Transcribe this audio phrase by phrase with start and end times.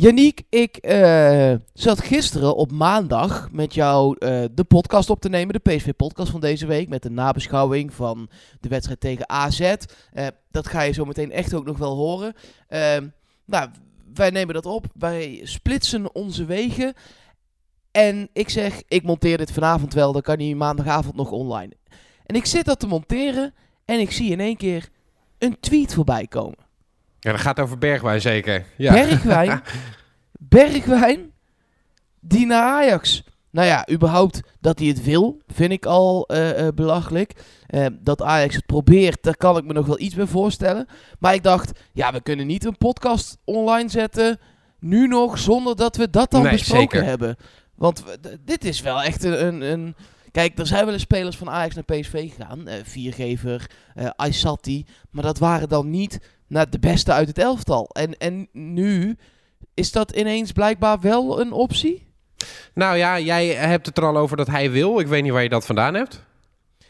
[0.00, 5.54] Yannick, ik eh, zat gisteren op maandag met jou eh, de podcast op te nemen.
[5.62, 6.88] De PSV-podcast van deze week.
[6.88, 8.28] Met de nabeschouwing van
[8.60, 9.60] de wedstrijd tegen AZ.
[9.60, 12.34] Eh, dat ga je zo meteen echt ook nog wel horen.
[12.68, 13.06] Ehm,
[13.44, 13.70] nou,
[14.14, 14.86] wij nemen dat op.
[14.94, 16.94] Wij splitsen onze wegen.
[17.90, 20.12] En ik zeg, ik monteer dit vanavond wel.
[20.12, 21.72] Dan kan hij maandagavond nog online.
[22.26, 23.54] En ik zit dat te monteren.
[23.84, 24.88] En ik zie in één keer
[25.38, 26.69] een tweet voorbij komen.
[27.20, 28.64] Ja, dat gaat over Bergwijn zeker.
[28.76, 28.92] Ja.
[28.92, 29.62] Bergwijn.
[30.38, 31.32] Bergwijn.
[32.20, 33.22] Die naar Ajax.
[33.50, 37.32] Nou ja, überhaupt dat hij het wil, vind ik al eh, eh, belachelijk.
[37.66, 40.86] Eh, dat Ajax het probeert, daar kan ik me nog wel iets bij voorstellen.
[41.18, 44.38] Maar ik dacht, ja, we kunnen niet een podcast online zetten.
[44.78, 47.04] Nu nog, zonder dat we dat dan Nee, besproken zeker.
[47.04, 47.36] hebben.
[47.74, 48.04] Want
[48.44, 49.94] dit is wel echt een, een, een-
[50.30, 52.68] Kijk, er zijn wel eens spelers van Ajax naar PSV gegaan.
[52.68, 53.70] eh Viergever,
[54.16, 54.84] Aysati.
[55.10, 57.88] Maar dat waren dan niet naar de beste uit het elftal.
[57.88, 59.16] En, en nu
[59.74, 62.08] is dat ineens blijkbaar wel een optie?
[62.74, 64.98] Nou ja, jij hebt het er al over dat hij wil.
[65.00, 66.24] Ik weet niet waar je dat vandaan hebt.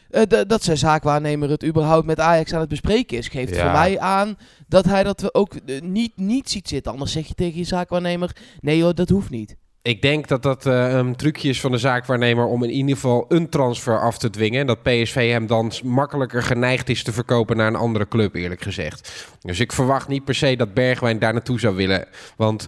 [0.09, 3.61] Eh, dat zijn zaakwaarnemer het überhaupt met Ajax aan het bespreken is, geeft Ja.
[3.63, 6.91] voor mij aan dat hij dat ook niet, niet ziet zitten.
[6.91, 9.55] Anders zeg je tegen je zaakwaarnemer, nee hoor, dat hoeft niet.
[9.83, 13.25] Ik denk dat dat eh, een trucje is van de zaakwaarnemer om in ieder geval
[13.27, 14.59] een transfer af te dwingen.
[14.59, 18.61] En dat PSV hem dan makkelijker geneigd is te verkopen naar een andere club, eerlijk
[18.61, 19.27] gezegd.
[19.41, 22.07] Dus ik verwacht niet per se dat Bergwijn daar naartoe zou willen.
[22.35, 22.67] Want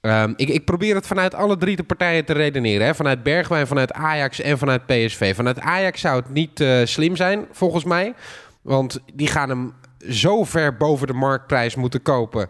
[0.00, 2.86] ehm, ik, ik probeer het vanuit alle drie de partijen te redeneren.
[2.86, 2.94] Hè?
[2.94, 5.34] Vanuit Bergwijn, vanuit Ajax en vanuit PSV.
[5.34, 8.14] Vanuit Ajax zou het niet eh, slim zijn, volgens mij.
[8.62, 9.72] Want die gaan hem
[10.08, 12.48] zo ver boven de marktprijs moeten kopen.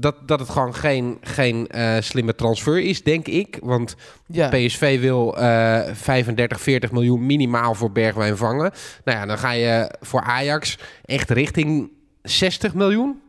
[0.00, 3.58] Dat, dat het gewoon geen, geen eh, slimme transfer is, denk ik.
[3.62, 3.94] Want
[4.26, 8.72] Ja, PSV wil eh 35, 40 miljoen minimaal voor Bergwijn vangen.
[9.04, 11.90] Nou ja, dan ga je voor Ajax echt richting
[12.22, 13.20] 60 miljoen.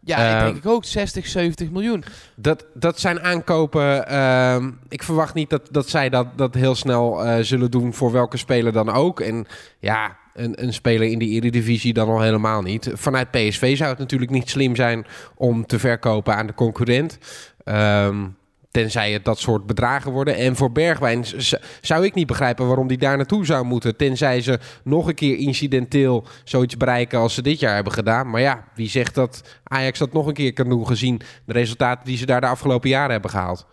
[0.00, 2.04] ja eh, ik denk ook 60, 70 miljoen.
[2.34, 4.08] Dat, dat zijn aankopen.
[4.08, 8.12] ehm, ik verwacht niet dat, dat zij dat, dat heel snel eh, zullen doen voor
[8.12, 9.20] welke speler dan ook.
[9.20, 9.46] En
[9.78, 12.90] ja, een, een speler in de Eredivisie dan al helemaal niet.
[12.92, 17.18] Vanuit PSV zou het natuurlijk niet slim zijn om te verkopen aan de concurrent.
[17.64, 18.24] Ehm,
[18.70, 20.36] tenzij het dat soort bedragen worden.
[20.36, 21.24] En voor Bergwijn
[21.80, 23.96] zou ik niet begrijpen waarom die daar naartoe zou moeten.
[23.96, 28.30] Tenzij ze nog een keer incidenteel zoiets bereiken als ze dit jaar hebben gedaan.
[28.30, 32.04] Maar ja, wie zegt dat Ajax dat nog een keer kan doen gezien de resultaten
[32.04, 33.66] die ze daar de afgelopen jaren hebben gehaald.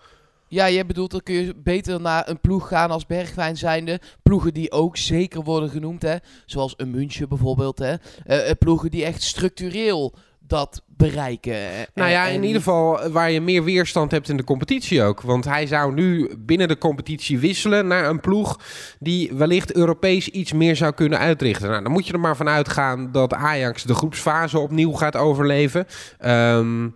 [0.54, 4.00] Ja, jij bedoelt, dan kun je beter naar een ploeg gaan als Bergwijn zijnde.
[4.24, 6.16] Ploegen die ook zeker worden genoemd, hè.
[6.46, 7.94] Zoals een München bijvoorbeeld, hè.
[8.24, 11.54] Eh, eh, ploegen die echt structureel dat bereiken.
[11.54, 15.22] eh, Nou ja, in ieder geval waar je meer weerstand hebt in de competitie ook.
[15.22, 18.60] Want hij zou nu binnen de competitie wisselen naar een ploeg
[19.00, 21.70] die wellicht Europees iets meer zou kunnen uitrichten.
[21.70, 25.86] Nou, dan moet je er maar van uitgaan dat Ajax de groepsfase opnieuw gaat overleven.
[26.18, 26.88] Ehm,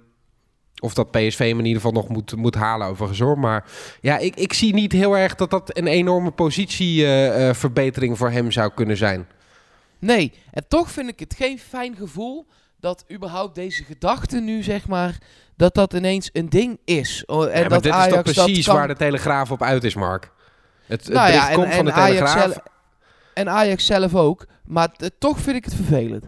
[0.81, 3.39] of dat PSV hem in ieder geval nog moet, moet halen overigens hoor.
[3.39, 3.65] Maar
[4.01, 8.71] ja, ik, ik zie niet heel erg dat dat een enorme positieverbetering voor hem zou
[8.75, 9.27] kunnen zijn.
[9.99, 12.45] Nee, en toch vind ik het geen fijn gevoel
[12.79, 15.17] dat überhaupt deze gedachte nu, zeg maar,
[15.55, 17.23] dat dat ineens een ding is.
[17.25, 18.75] Oh, En Ja, maar dat dit Ajax is toch precies kan...
[18.75, 20.31] waar de Telegraaf op uit is, Mark.
[20.85, 22.51] Het, het nou ja, bericht en, komt van de en Ajax Telegraaf.
[22.51, 22.63] zelf,
[23.33, 24.45] en Ajax zelf ook.
[24.65, 26.25] Maar toch vind ik het vervelend.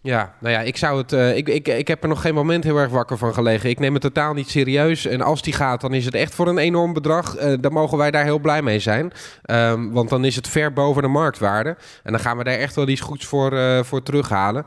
[0.00, 1.12] Ja, nou ja, ik zou het.
[1.12, 3.70] eh, ik, ik, ik heb er nog geen moment heel erg wakker van gelegen.
[3.70, 5.06] Ik neem het totaal niet serieus.
[5.06, 7.36] En als die gaat, dan is het echt voor een enorm bedrag.
[7.36, 9.12] Eh, dan mogen wij daar heel blij mee zijn.
[9.42, 11.76] Ehm, want dan is het ver boven de marktwaarde.
[12.02, 14.66] En dan gaan we daar echt wel iets goeds voor, eh, voor terughalen.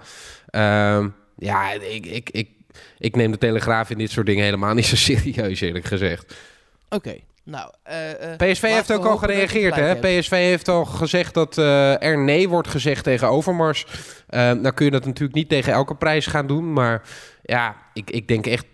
[0.50, 1.08] Ehm,
[1.38, 2.50] ja, ik, ik, ik,
[2.98, 6.36] ik neem de Telegraaf in dit soort dingen helemaal niet zo serieus, eerlijk gezegd.
[6.90, 7.16] Oké,
[7.46, 7.72] nou...
[7.84, 9.76] eh, eh, PSV heeft ook al gereageerd.
[9.76, 9.96] Hè?
[9.96, 13.86] PSV heeft al gezegd dat eh, er nee wordt gezegd tegen Overmars.
[14.28, 16.74] Eh nou kun je dat natuurlijk niet tegen elke prijs gaan doen.
[16.74, 17.02] Maar
[17.44, 18.66] ja, ik, ik denk echt...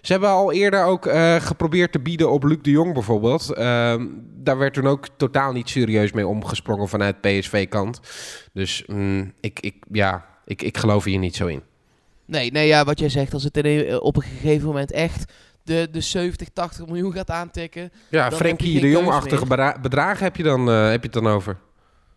[0.00, 3.54] Ze hebben al eerder ook geprobeerd te bieden op Luc de Jong bijvoorbeeld.
[3.54, 4.06] Ehm,
[4.36, 8.00] daar werd toen ook totaal niet serieus mee omgesprongen vanuit PSV-kant.
[8.52, 11.62] Dus mm, ik, ik, ja, ik, ik geloof hier niet zo in.
[12.26, 13.56] Nee, nee, ja, wat jij zegt, als het
[14.00, 15.32] op een gegeven moment echt
[15.64, 17.92] de, de 70, 80 miljoen gaat aantikken.
[18.08, 21.58] Ja, Frenkie de Jong-achtige bedragen heb je, dan, eh, heb je het dan over.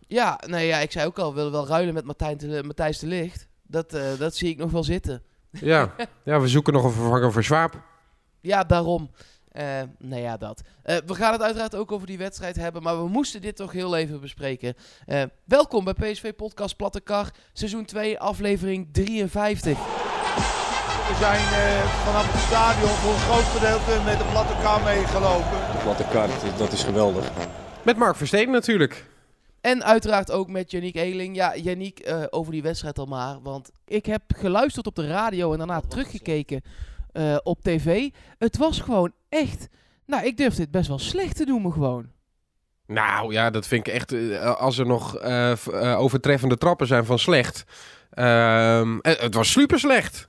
[0.06, 2.98] Ja, nee, ja, ik zei ook al, we willen wel ruilen met Martijn te, Matthijs
[2.98, 3.48] de Licht.
[3.62, 5.22] Dat, eh, dat zie ik nog wel zitten.
[5.50, 5.94] Ja.
[6.24, 7.82] ja, we zoeken nog een vervanger voor Swaap.
[8.40, 9.10] Ja, daarom.
[9.52, 10.62] Eh nou ja, dat.
[10.82, 13.96] We gaan het uiteraard ook over die wedstrijd hebben, maar we moesten dit toch heel
[13.96, 14.74] even bespreken.
[15.44, 20.05] Welkom bij PSV Podcast Platte Kar, seizoen 2, aflevering 53.
[21.08, 25.58] We zijn eh, vanaf het stadion voor een groot gedeelte met de platte kar meegelopen.
[25.72, 27.30] De platte kaart, dat is geweldig.
[27.82, 29.04] Met Mark Versteden natuurlijk.
[29.60, 31.36] En uiteraard ook met Yannick Eeling.
[31.36, 33.42] Ja, Yannick, eh, over die wedstrijd al maar.
[33.42, 36.62] Want ik heb geluisterd op de radio en daarna teruggekeken
[37.12, 38.08] eh, op tv.
[38.38, 39.68] Het was gewoon echt...
[40.06, 42.06] Nou, ik durf dit best wel slecht te noemen gewoon.
[42.86, 44.38] Nou ja, dat vind ik echt.
[44.58, 45.22] als er nog
[45.96, 47.64] overtreffende trappen zijn van slecht.
[48.16, 50.28] Ehm, eh, het was super slecht.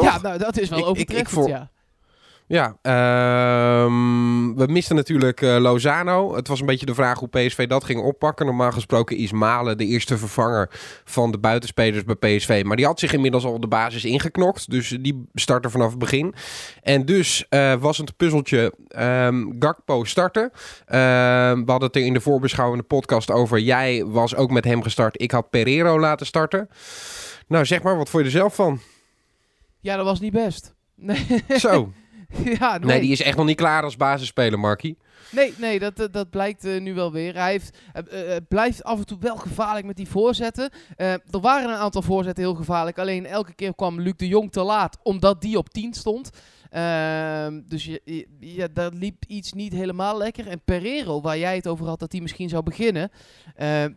[0.00, 0.04] Toch?
[0.14, 1.70] Ja, nou, dat is wel Ik- ik- ik overtreffend, voor- ja.
[2.48, 6.34] Ja, ehm, we misten natuurlijk eh, Lozano.
[6.34, 8.46] Het was een beetje de vraag hoe PSV dat ging oppakken.
[8.46, 10.70] Normaal gesproken is Malen de eerste vervanger
[11.04, 12.62] van de buitenspelers bij PSV.
[12.66, 14.70] Maar die had zich inmiddels al op de basis ingeknokt.
[14.70, 16.34] Dus die startte vanaf het begin.
[16.82, 20.50] En dus eh, was het puzzeltje ehm, Gakpo starten.
[20.86, 23.58] Ehm, we hadden het er in de voorbeschouwende podcast over.
[23.58, 25.22] Jij was ook met hem gestart.
[25.22, 26.68] Ik had Pereiro laten starten.
[27.46, 28.80] Nou, zeg maar, wat vond je er zelf van?
[29.86, 30.74] Ja, dat was niet best.
[30.94, 31.92] Nee, Zo.
[32.58, 32.86] ja, nee.
[32.86, 34.98] Nee, die is echt nog niet klaar als basisspeler, Markie.
[35.30, 37.34] Nee, nee dat, dat, dat blijkt eh, nu wel weer.
[37.34, 40.70] Hij heeft, eh, eh, blijft af en toe wel gevaarlijk met die voorzetten.
[40.96, 42.98] Er waren een aantal voorzetten heel gevaarlijk.
[42.98, 46.30] Alleen elke keer kwam Luc de Jong te laat, omdat die op 10 stond.
[46.70, 50.46] Ehm, dus je, je- ja, daar liep iets niet helemaal lekker.
[50.48, 53.10] En Pereiro, waar jij het over had dat hij misschien zou beginnen,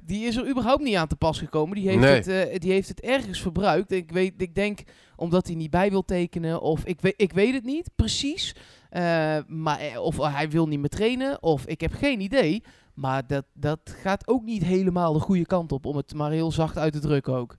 [0.06, 1.76] die is er überhaupt niet aan te pas gekomen.
[1.76, 2.38] Die heeft, Nee.
[2.38, 3.92] het, die heeft het ergens verbruikt.
[3.92, 4.80] Ik, weet, ik denk
[5.20, 8.56] omdat hij niet bij wil tekenen, of ik weet, ik weet het niet precies.
[8.90, 12.64] Eh, maar, eh, of hij wil niet meer trainen, of ik heb geen idee.
[12.94, 16.52] Maar dat, dat gaat ook niet helemaal de goede kant op, om het maar heel
[16.52, 17.58] zacht uit te drukken ook.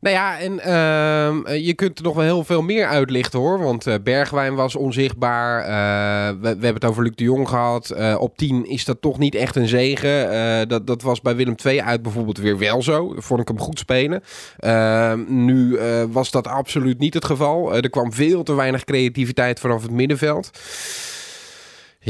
[0.00, 3.58] Nou ja, en ehm, eh, je kunt er nog wel heel veel meer uitlichten hoor.
[3.58, 5.60] Want eh, Bergwijn was onzichtbaar.
[5.60, 7.90] Eh, we, hebben het over Luc de Jong gehad.
[7.90, 10.68] Eh, op 10 is dat toch niet echt een zegen.
[10.68, 13.14] Dat, dat was bij Willem II uit bijvoorbeeld weer wel zo.
[13.16, 14.22] Vond ik hem goed spelen.
[14.58, 15.78] Ehm, nu
[16.10, 17.74] was dat absoluut niet het geval.
[17.74, 20.50] Er kwam veel te weinig creativiteit vanaf het middenveld.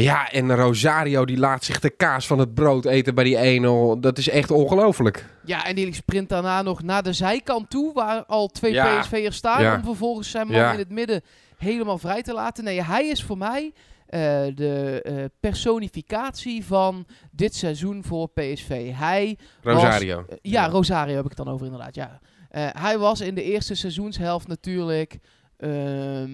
[0.02, 3.60] Ja, en Rosario die laat zich de kaas van het brood eten bij die
[3.96, 4.00] 1-0.
[4.00, 5.24] Dat is echt ongelooflijk.
[5.44, 9.00] Ja, en die sprint daarna nog naar de zijkant toe, waar al twee Ja.
[9.00, 9.74] PSV'ers staan, Ja.
[9.76, 10.72] om vervolgens zijn man Ja.
[10.72, 11.22] in het midden
[11.56, 12.64] helemaal vrij te laten.
[12.64, 13.72] Nee, hij is voor mij
[14.06, 14.20] eh,
[14.54, 18.90] de eh, personificatie van dit seizoen voor PSV.
[18.94, 20.16] Hij Rosario.
[20.16, 22.20] was- eh, ja, Rosario heb ik het dan over inderdaad, ja.
[22.58, 25.18] Hij was in de eerste seizoenshelft natuurlijk...
[25.56, 26.30] ehm,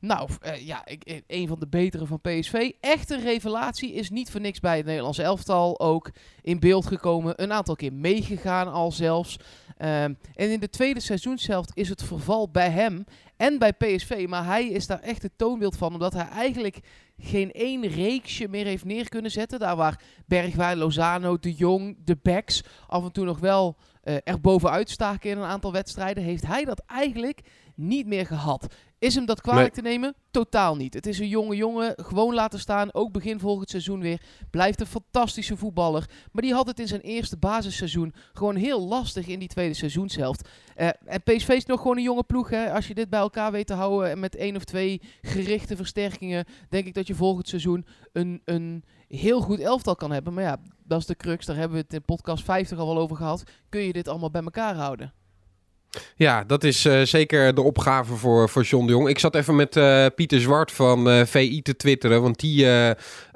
[0.00, 2.70] nou, eh, ja, ik, ik- een van de betere van PSV.
[2.80, 3.92] Echt een revelatie.
[3.92, 6.10] Is niet voor niks bij het Nederlands elftal ook
[6.42, 7.42] in beeld gekomen.
[7.42, 9.36] Een aantal keer meegegaan al zelfs.
[9.76, 13.04] Ehm, en in de tweede seizoenshelft is het verval bij hem
[13.36, 14.26] en bij PSV.
[14.28, 15.92] Maar hij is daar echt het toonbeeld van.
[15.92, 16.78] Omdat hij eigenlijk
[17.18, 19.58] geen één reeksje meer heeft neer kunnen zetten.
[19.58, 24.40] Daar waar Bergwijn, Lozano, De Jong, de backs af en toe nog wel eh er
[24.40, 26.22] bovenuit staken in een aantal wedstrijden.
[26.24, 27.40] Heeft hij dat eigenlijk
[27.74, 28.74] niet meer gehad.
[28.98, 30.14] Is hem dat kwalijk te nemen?
[30.30, 30.94] Totaal niet.
[30.94, 34.20] Het is een jonge jongen, gewoon laten staan, ook begin volgend seizoen weer.
[34.50, 36.10] Blijft een fantastische voetballer.
[36.32, 40.48] Maar die had het in zijn eerste basisseizoen gewoon heel lastig in die tweede seizoenshelft.
[40.74, 42.50] Eh, en PSV is nog gewoon een jonge ploeg.
[42.50, 42.72] Hè?
[42.72, 46.44] Als je dit bij elkaar weet te houden en met één of twee gerichte versterkingen,
[46.68, 50.34] denk ik dat je volgend seizoen een, een heel goed elftal kan hebben.
[50.34, 51.46] Maar ja, dat is de crux.
[51.46, 53.42] Daar hebben we het in podcast 50 al wel over gehad.
[53.68, 55.12] Kun je dit allemaal bij elkaar houden?
[56.16, 59.08] Ja, dat is eh, zeker de opgave voor, voor John de Jong.
[59.08, 62.22] Ik zat even met eh, Pieter Zwart van eh, VI te twitteren.
[62.22, 62.66] Want die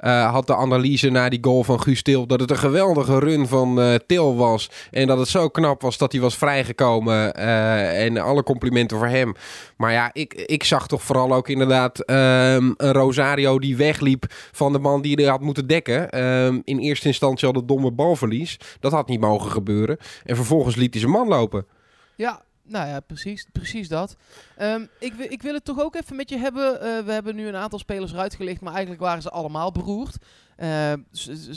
[0.03, 2.27] had de analyse na die goal van Guus Til...
[2.27, 4.69] dat het een geweldige run van Til was.
[4.91, 7.33] En dat het zo knap was dat hij was vrijgekomen.
[7.33, 9.35] en alle complimenten voor hem.
[9.77, 14.25] Maar ja, ik, ik zag toch vooral ook inderdaad ehm, een Rosario die wegliep...
[14.51, 16.09] van de man die er had moeten dekken.
[16.09, 18.59] Ehm, in eerste instantie al de domme balverlies.
[18.79, 19.97] Dat had niet mogen gebeuren.
[20.23, 21.65] En vervolgens liet hij zijn man lopen.
[22.15, 24.15] Ja, nou ja, precies, precies dat.
[24.57, 26.81] Ehm, ik, ik wil het toch ook even met je hebben.
[26.81, 30.17] Eh, we hebben nu een aantal spelers eruit gelicht, maar eigenlijk waren ze allemaal beroerd.
[30.55, 30.99] Ehm,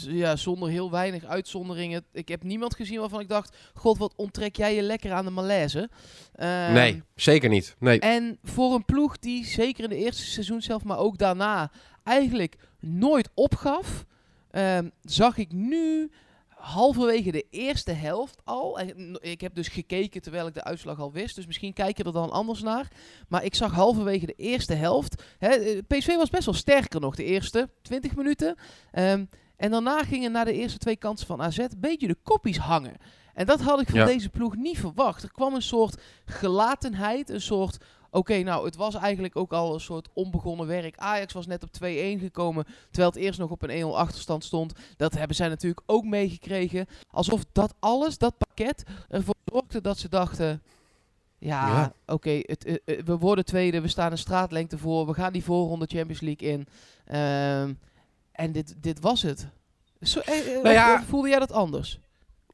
[0.09, 2.05] ja, zonder heel weinig uitzonderingen.
[2.13, 5.31] Ik heb niemand gezien waarvan ik dacht: God, wat onttrek jij je lekker aan de
[5.31, 5.91] malaise?
[6.35, 7.77] Ehm, Nee, zeker niet.
[7.79, 8.01] Nee.
[8.01, 11.71] En voor een ploeg die zeker in de eerste seizoen zelf, maar ook daarna
[12.03, 14.05] eigenlijk nooit opgaf,
[15.03, 16.11] zag ik nu
[16.67, 18.79] halverwege de eerste helft al.
[18.79, 21.35] En ik heb dus gekeken terwijl ik de uitslag al wist.
[21.35, 22.89] Dus misschien kijk je er dan anders naar.
[23.29, 25.23] Maar ik zag halverwege de eerste helft.
[25.39, 28.57] Hè, eh, PSV was best wel sterker nog de eerste 20 minuten.
[28.91, 29.25] Ehm,
[29.57, 32.97] en daarna gingen na de eerste twee kansen van AZ een beetje de koppies hangen.
[33.35, 34.07] En dat had ik van Ja.
[34.07, 35.23] deze ploeg niet verwacht.
[35.23, 37.77] Er kwam een soort gelatenheid, een soort...
[38.17, 40.97] Oké, nou, het was eigenlijk ook al een soort onbegonnen werk.
[40.99, 41.73] Ajax was net op 2-1
[42.21, 44.73] gekomen, terwijl het eerst nog op een 1-0 achterstand stond.
[44.97, 46.87] Dat hebben zij natuurlijk ook meegekregen.
[47.11, 50.63] Alsof dat alles, dat pakket, ervoor zorgde dat ze dachten...
[51.39, 51.93] Ja, Ja.
[52.07, 55.45] oké, het, eh, eh, we worden tweede, we staan een straatlengte voor, we gaan die
[55.45, 56.67] voorronde Champions League in.
[57.05, 57.75] Ehm,
[58.33, 59.49] en dit, dit was het.
[60.01, 62.01] Zo, eh, Nou ja, voelde jij dat anders?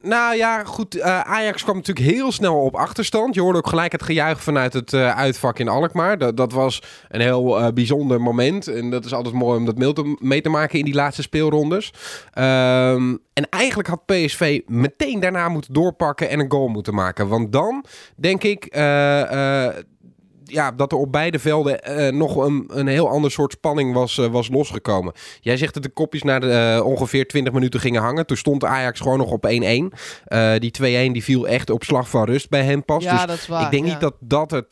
[0.05, 0.95] Nou ja, goed.
[0.95, 3.35] eh, Ajax kwam natuurlijk heel snel op achterstand.
[3.35, 6.17] Je hoorde ook gelijk het gejuich vanuit het eh, uitvak in Alkmaar.
[6.17, 8.67] Dat, dat was een heel eh, bijzonder moment.
[8.67, 9.77] En dat is altijd mooi om dat
[10.19, 11.93] mee te, maken in die laatste speelrondes.
[12.33, 17.27] Ehm, en eigenlijk had PSV meteen daarna moeten doorpakken en een goal moeten maken.
[17.27, 18.75] Want dan, denk ik...
[20.45, 24.17] ja, dat er op beide velden eh, nog een, een heel ander soort spanning was,
[24.17, 25.13] eh, was losgekomen.
[25.39, 28.25] Jij zegt dat de kopjes na de, eh, ongeveer 20 minuten gingen hangen.
[28.25, 29.91] Toen stond Ajax gewoon nog op 1-1.
[30.25, 33.03] Eh, die 2-1 die viel echt op slag van rust bij hen pas.
[33.03, 33.63] ja, dus dat is waar.
[33.63, 33.91] ik denk ja.
[33.91, 34.71] niet dat dat, het,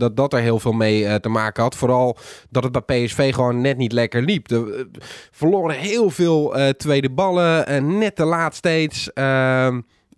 [0.00, 1.76] dat dat er heel veel mee te maken had.
[1.76, 2.16] Vooral
[2.50, 4.48] dat het bij PSV gewoon net niet lekker liep.
[4.48, 4.88] De,
[5.30, 7.98] verloren heel veel tweede ballen.
[7.98, 9.10] net te laat steeds.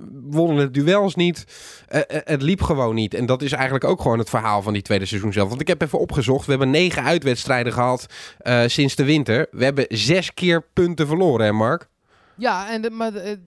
[0.04, 1.44] Ehm, wonnen de duels niet.
[1.88, 3.14] Eh, eh, het liep gewoon niet.
[3.14, 5.48] En dat is eigenlijk ook gewoon het verhaal van die tweede seizoen zelf.
[5.48, 6.44] Want ik heb even opgezocht.
[6.44, 8.06] We hebben negen uitwedstrijden gehad
[8.38, 9.46] eh, sinds de winter.
[9.50, 11.88] We hebben zes keer punten verloren, hè Mark?
[12.36, 13.38] Ja, en de, maar de,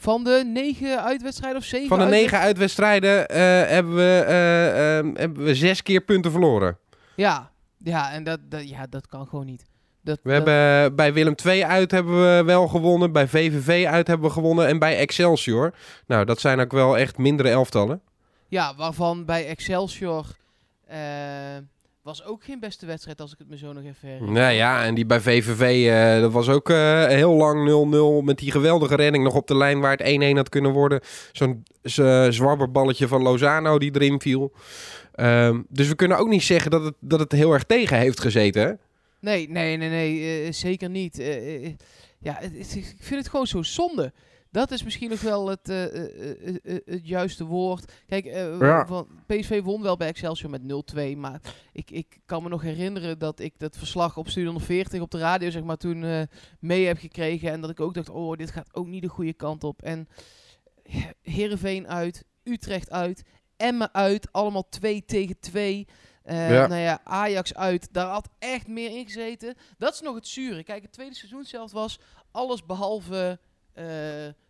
[0.00, 3.36] van de negen uitwedstrijden of zeven Van de negen uitwedstrijden
[3.68, 6.78] hebben, we, eh, eh, hebben we zes keer punten verloren.
[7.16, 9.64] Ja, ja en dat, dat, ja, dat kan gewoon niet.
[10.04, 13.12] Dat, We dat- hebben bij Willem II uit hebben we wel gewonnen.
[13.12, 14.66] Bij VVV uit hebben we gewonnen.
[14.66, 15.74] En bij Excelsior.
[16.06, 18.00] Nou, dat zijn ook wel echt mindere elftallen.
[18.48, 20.24] Ja, waarvan bij Excelsior
[20.86, 20.98] eh,
[22.02, 24.32] was ook geen beste wedstrijd, als ik het me zo nog even herinner.
[24.32, 28.22] Nou ja, en die bij VVV, eh, dat was ook eh, heel lang 0-0.
[28.24, 31.00] Met die geweldige redding nog op de lijn waar het 1-1 had kunnen worden.
[31.32, 31.64] Zo'n
[32.32, 34.52] zwabberballetje van Lozano die erin viel.
[35.12, 38.20] Ehm, dus we kunnen ook niet zeggen dat het, dat het heel erg tegen heeft
[38.20, 38.62] gezeten.
[38.62, 38.72] Hè?
[39.22, 41.18] Nee, nee, nee, nee, eh, zeker niet.
[41.18, 41.74] Eh, eh,
[42.18, 44.12] ja, het, het- ik vind het gewoon zo zonde.
[44.50, 45.66] Dat is misschien nog wel het,
[46.84, 47.92] het juiste woord.
[48.06, 48.86] Kijk, Ja.
[48.86, 51.16] van, PSV won wel bij Excelsior met 0-2.
[51.16, 51.40] Maar
[51.72, 55.18] ik, ik kan me nog herinneren dat ik dat verslag op Studio 140 op de
[55.18, 56.28] radio zeg maar, toen
[56.60, 57.50] mee heb gekregen.
[57.50, 59.82] En dat ik ook dacht, oh, dit gaat ook niet de goede kant op.
[59.82, 60.08] En
[61.22, 63.22] Heerenveen uit, Utrecht uit,
[63.56, 64.32] Emmen uit.
[64.32, 65.86] Allemaal 2 tegen 2.
[66.24, 66.66] Eh, Ja.
[66.66, 69.54] Nou ja, Ajax uit, daar had echt meer in gezeten.
[69.78, 70.62] Dat is nog het zure.
[70.64, 71.98] Kijk, het tweede seizoen zelf was
[72.30, 73.38] alles behalve
[73.72, 73.84] eh,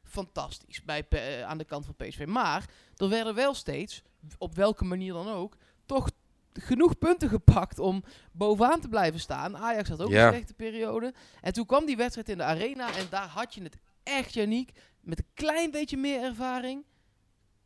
[0.05, 2.25] fantastisch bij, eh, aan de kant van PSV.
[2.27, 4.03] Maar er werden wel steeds,
[4.39, 6.11] op welke manier dan ook, toch
[6.53, 9.57] genoeg punten gepakt om bovenaan te blijven staan.
[9.57, 10.27] Ajax had ook Ja.
[10.27, 11.15] een slechte periode.
[11.41, 14.71] En toen kwam die wedstrijd in de arena en daar had je het echt, Janiek,
[15.01, 16.85] met een klein beetje meer ervaring,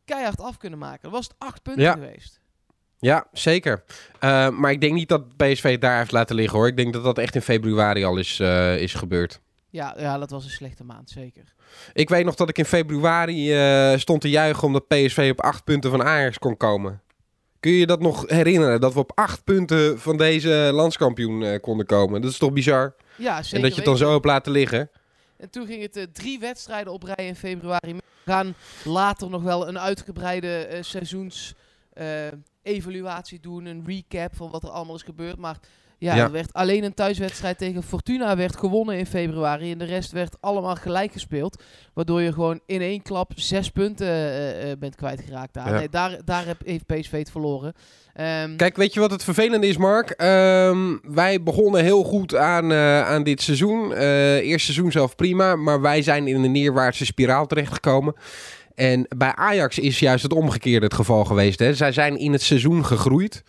[0.05, 1.01] keihard af kunnen maken.
[1.01, 1.91] Dat was het acht punten Ja.
[1.93, 2.39] geweest.
[2.99, 3.83] Ja, zeker.
[4.19, 6.67] Eh, maar ik denk niet dat PSV het daar heeft laten liggen hoor.
[6.67, 9.41] Ik denk dat dat echt in februari al is, eh, is gebeurd.
[9.69, 11.43] Ja, ja, dat was een slechte maand, zeker.
[11.93, 15.63] Ik weet nog dat ik in februari eh, stond te juichen omdat PSV op acht
[15.63, 17.01] punten van Ajax kon komen.
[17.59, 18.81] Kun je je dat nog herinneren?
[18.81, 22.21] Dat we op acht punten van deze landskampioen konden komen.
[22.21, 22.95] Dat is toch bizar?
[23.15, 24.89] Ja, zeker en dat je het dan zo hebt laten liggen.
[25.37, 27.93] En toen ging het drie wedstrijden op rij in februari.
[27.93, 31.55] We gaan later nog wel een uitgebreide seizoens
[32.67, 35.37] evaluatie doen, een recap van wat er allemaal is gebeurd.
[35.37, 35.57] Maar
[35.99, 36.23] ja, Ja.
[36.23, 39.71] er werd alleen een thuiswedstrijd tegen Fortuna werd gewonnen in februari.
[39.71, 41.63] En de rest werd allemaal gelijk gespeeld.
[41.93, 45.71] Waardoor je gewoon in één klap zes punten eh, eh, bent kwijtgeraakt daar.
[45.71, 45.77] Ja.
[45.77, 47.73] Nee, daar, daar heb, heeft PSV het verloren.
[48.13, 50.09] Ehm, Kijk, weet je wat het vervelende is, Mark?
[50.09, 53.91] Ehm, wij begonnen heel goed aan, eh, aan dit seizoen.
[53.93, 58.15] Eerste seizoen zelf prima, maar wij zijn in een neerwaartse spiraal terechtgekomen.
[58.77, 61.59] En bij Ajax is juist het omgekeerde het geval geweest.
[61.59, 61.73] Hè.
[61.73, 63.43] Zij zijn in het seizoen gegroeid.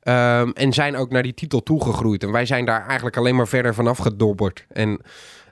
[0.00, 2.22] ehm, en zijn ook naar die titel toegegroeid.
[2.22, 4.66] En wij zijn daar eigenlijk alleen maar verder vanaf gedobberd.
[4.68, 5.00] En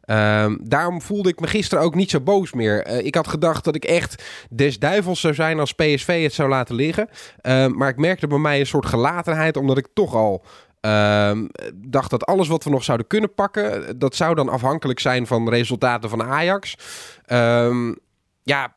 [0.05, 2.83] ehm, daarom voelde ik me gisteren ook niet zo boos meer.
[2.83, 6.49] Eh, ik had gedacht dat ik echt des duivels zou zijn als PSV het zou
[6.49, 7.09] laten liggen.
[7.41, 10.45] Ehm, maar ik merkte bij mij een soort gelatenheid, omdat ik toch al
[11.75, 15.49] dacht dat alles wat we nog zouden kunnen pakken, dat zou dan afhankelijk zijn van
[15.49, 16.75] resultaten van Ajax.
[18.43, 18.77] Ja,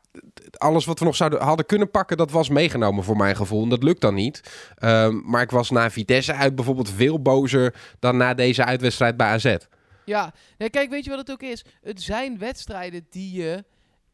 [0.50, 3.62] alles wat we nog zouden hadden kunnen pakken, dat was meegenomen voor mijn gevoel.
[3.62, 4.42] En dat lukt dan niet.
[4.74, 9.26] Ehm, maar ik was na Vitesse uit bijvoorbeeld veel bozer dan na deze uitwedstrijd bij
[9.26, 9.56] AZ.
[10.04, 11.64] Ja, nee, kijk, weet je wat het ook is?
[11.82, 13.64] Het zijn wedstrijden die je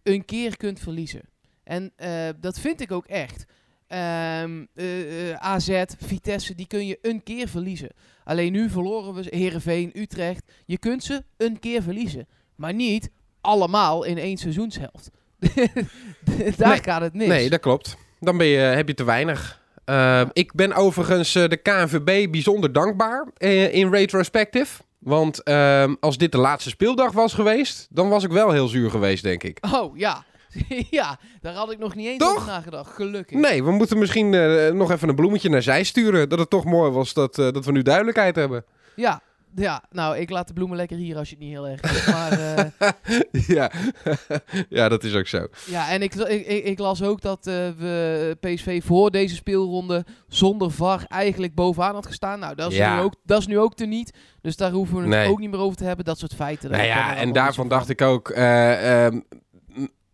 [0.03, 1.29] een keer kunt verliezen.
[1.65, 3.45] En eh, dat vind ik ook echt.
[3.87, 7.91] Ehm, eh, eh, AZ, Vitesse, die kun je een keer verliezen.
[8.25, 10.53] Alleen nu verloren we Herenveen, Utrecht.
[10.67, 12.27] Je kunt ze een keer verliezen.
[12.55, 15.11] Maar niet allemaal in één seizoenshelft.
[16.57, 16.83] Daar Nee.
[16.83, 17.27] gaat het mis.
[17.27, 17.97] Nee, dat klopt.
[18.21, 19.61] Dan ben je, heb je te weinig.
[19.87, 24.83] Uh, ik ben overigens uh, de KNVB bijzonder dankbaar uh, in retrospective.
[24.99, 28.91] Want uh, als dit de laatste speeldag was geweest, dan was ik wel heel zuur
[28.91, 29.59] geweest, denk ik.
[29.75, 30.25] Oh, ja.
[30.91, 32.35] ja, daar had ik nog niet eens Toch?
[32.37, 32.95] over nagedacht.
[32.95, 33.39] Gelukkig.
[33.39, 36.29] Nee, we moeten misschien uh, nog even een bloemetje naar zij sturen.
[36.29, 38.65] Dat het toch mooi was dat, dat we nu duidelijkheid hebben.
[38.97, 39.21] Ja,
[39.59, 42.07] Ja, nou, ik laat de bloemen lekker hier als je het niet heel erg vindt.
[42.07, 42.91] Maar eh,
[43.57, 43.71] ja.
[44.79, 45.47] ja, dat is ook zo.
[45.67, 50.71] ja, en ik, ik, ik, las ook dat eh, we PSV voor deze speelronde zonder
[50.71, 52.39] VAR eigenlijk bovenaan had gestaan.
[52.39, 52.97] Nou, dat is, Ja.
[52.97, 54.13] nu, ook, dat is nu ook teniet.
[54.41, 55.29] Dus daar hoeven we het Nee.
[55.29, 56.05] ook niet meer over te hebben.
[56.05, 56.71] Dat soort feiten.
[56.71, 58.31] Nou ja, en daarvan dacht ik ook...
[58.31, 59.21] eh, ehm,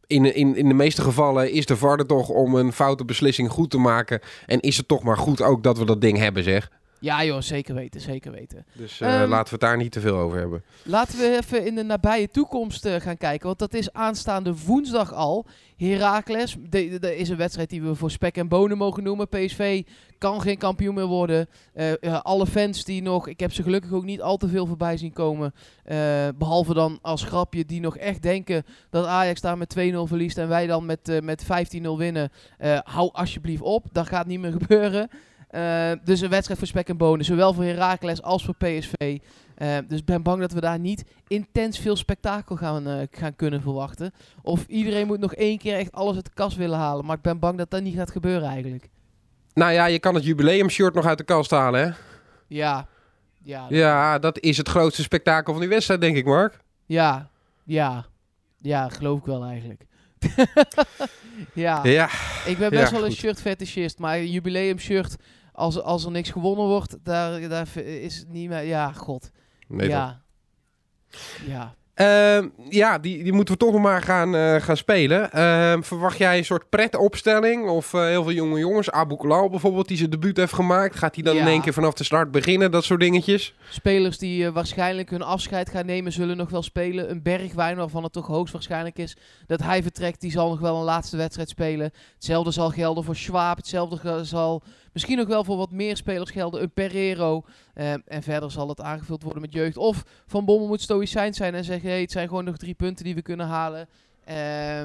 [0.07, 3.51] in, in, in de meeste gevallen is de VAR er toch om een foute beslissing
[3.51, 4.21] goed te maken.
[4.47, 6.71] En is het toch maar goed ook dat we dat ding hebben, zeg.
[7.05, 8.67] Ja joh, zeker weten, zeker weten.
[8.73, 10.63] Dus eh, Ehm, laten we het daar niet te veel over hebben.
[10.83, 13.47] Laten we even in de nabije toekomst eh, gaan kijken.
[13.47, 15.47] Want dat is aanstaande woensdag al.
[15.77, 19.29] Heracles, dat is een wedstrijd die we voor spek en bonen mogen noemen.
[19.29, 19.83] PSV
[20.19, 21.49] kan geen kampioen meer worden.
[21.73, 24.97] Eh, alle fans die nog, ik heb ze gelukkig ook niet al te veel voorbij
[24.97, 25.55] zien komen.
[25.85, 25.97] eh,
[26.39, 30.49] behalve dan als grapje die nog echt denken dat Ajax daar met 2-0 verliest en
[30.49, 32.31] wij dan met, met 15-0 winnen.
[32.85, 35.11] Hou alsjeblieft op, dat gaat niet meer gebeuren.
[35.55, 39.19] Eh, dus een wedstrijd voor spek en bonen, zowel voor Heracles als voor PSV.
[39.55, 43.37] Eh, dus ik ben bang dat we daar niet intens veel spektakel gaan, eh, gaan
[43.37, 44.13] kunnen verwachten.
[44.43, 47.05] Of iedereen moet nog één keer echt alles uit de kast willen halen.
[47.05, 48.89] Maar ik ben bang dat dat niet gaat gebeuren eigenlijk.
[49.53, 51.91] Nou ja, je kan het jubileumshirt nog uit de kast halen, hè?
[52.47, 52.89] Ja,
[53.43, 56.61] ja, Ja, dat is het grootste spektakel van die wedstrijd, denk ik, Mark.
[56.87, 57.31] ja,
[57.65, 58.07] ja,
[58.57, 59.87] ja, geloof ik wel eigenlijk.
[61.55, 62.09] ja, Ja,
[62.47, 65.17] ik ben best ja, wel een shirt fetishist, maar een jubileum shirt,
[65.55, 69.31] als, als er niks gewonnen wordt, daar, daar is het niet meer, ja, god.
[69.69, 69.97] nee, toch.
[69.97, 70.23] ja,
[71.47, 71.75] ja.
[71.95, 75.33] Ehm, ja, die, die moeten we toch nog maar gaan, eh, gaan spelen.
[75.33, 77.69] Ehm, verwacht jij een soort pretopstelling?
[77.69, 80.97] Of eh, heel veel jonge jongens, Abu Kulal bijvoorbeeld, die zijn debuut heeft gemaakt.
[80.97, 81.41] Gaat hij dan Ja.
[81.41, 82.71] in één keer vanaf de start beginnen?
[82.71, 83.55] Dat soort dingetjes?
[83.71, 87.11] Spelers die eh, waarschijnlijk hun afscheid gaan nemen, zullen nog wel spelen.
[87.11, 90.85] Een Bergwijn, waarvan het toch hoogstwaarschijnlijk is dat hij vertrekt, die zal nog wel een
[90.85, 91.91] laatste wedstrijd spelen.
[92.15, 93.57] Hetzelfde zal gelden voor Schwab.
[93.57, 94.63] Hetzelfde zal
[94.95, 96.63] misschien nog wel voor wat meer spelers gelden.
[96.63, 97.45] Een Pereiro.
[97.75, 99.77] Eh, en verder zal het aangevuld worden met jeugd.
[99.77, 103.05] Of Van Bommel moet stoïcijn zijn en zeggen: hey, het zijn gewoon nog drie punten
[103.05, 103.89] die we kunnen halen.
[104.25, 104.83] Eh,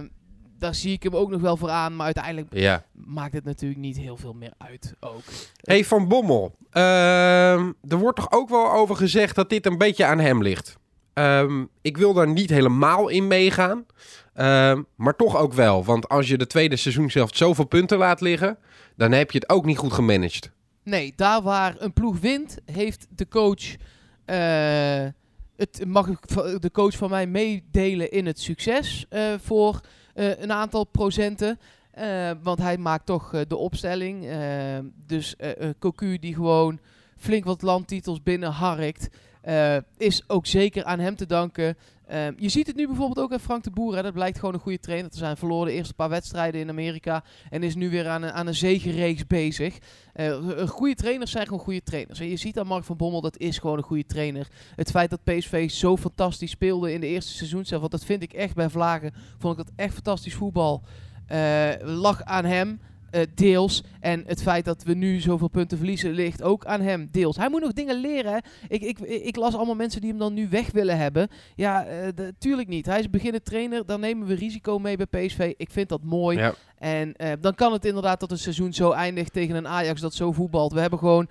[0.58, 1.96] daar zie ik hem ook nog wel voor aan.
[1.96, 2.84] Maar uiteindelijk Ja.
[2.92, 5.22] maakt het natuurlijk niet heel veel meer uit ook.
[5.62, 6.56] Hey, Van Bommel.
[6.72, 10.78] Ehm, er wordt toch ook wel over gezegd dat dit een beetje aan hem ligt.
[11.14, 13.86] Ehm, ik wil daar niet helemaal in meegaan.
[14.34, 15.84] Ehm, maar toch ook wel.
[15.84, 18.58] Want als je de tweede seizoen zelf zoveel punten laat liggen...
[19.00, 20.52] dan heb je het ook niet goed gemanaged.
[20.84, 23.76] Nee, daar waar een ploeg wint, heeft de coach.
[24.26, 25.06] eh,
[25.56, 26.20] het mag
[26.60, 29.80] de coach van mij meedelen in het succes eh, voor
[30.14, 31.60] eh, een aantal procenten.
[32.42, 34.28] Want hij maakt toch de opstelling.
[35.06, 35.36] Dus
[35.80, 36.80] Cocu die gewoon
[37.18, 39.10] flink wat landtitels binnenharkt.
[39.50, 41.78] Eh is ook zeker aan hem te danken.
[42.10, 43.96] Eh, je ziet het nu bijvoorbeeld ook aan Frank de Boer.
[43.96, 44.02] Hè.
[44.02, 45.38] Dat blijkt gewoon een goede trainer te zijn.
[45.38, 47.24] Verloren de eerste paar wedstrijden in Amerika.
[47.50, 49.78] En is nu weer aan een, aan een bezig.
[50.14, 52.20] Eh, goede trainers zijn gewoon goede trainers.
[52.20, 54.48] En je ziet aan Mark van Bommel, dat is gewoon een goede trainer.
[54.76, 58.24] Het feit dat PSV zo fantastisch speelde in de eerste seizoen zelf, want dat vind
[58.24, 60.84] ik echt bij Vlagen, vond ik dat echt fantastisch voetbal.
[61.28, 62.80] eh, lag aan hem,
[63.12, 63.84] eh, deels.
[64.00, 67.38] En het feit dat we nu zoveel punten verliezen, ligt ook aan hem, deels.
[67.38, 68.32] Hij moet nog dingen leren.
[68.32, 68.38] hè.
[68.68, 71.28] Ik, ik, ik las allemaal mensen die hem dan nu weg willen hebben.
[71.56, 72.86] Ja, de- tuurlijk niet.
[72.86, 75.54] Hij is beginnend trainer, dan nemen we risico mee bij PSV.
[75.58, 76.38] Ik vind dat mooi.
[76.38, 76.54] Ja.
[76.78, 80.14] En eh, dan kan het inderdaad dat het seizoen zo eindigt tegen een Ajax dat
[80.14, 80.74] zo voetbalt.
[80.74, 81.28] We hebben gewoon